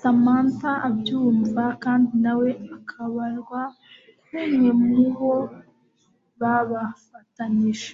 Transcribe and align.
Samantha 0.00 0.70
abyumva 0.88 1.64
kandi 1.84 2.12
nawe 2.24 2.50
akabarwa 2.76 3.60
nk 4.26 4.32
umwe 4.48 4.70
mubo 4.88 5.32
babafatanije 6.40 7.92